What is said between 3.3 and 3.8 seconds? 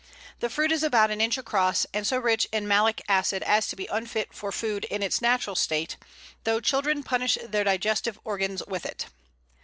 as to